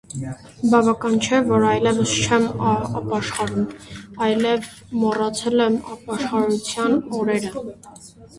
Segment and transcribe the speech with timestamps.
[0.69, 3.67] Բավական չէ, որ այլևս չեմ ապաշխարում,
[4.29, 4.71] այլև
[5.03, 7.55] մոռացել եմ ապաշխարության օրերը: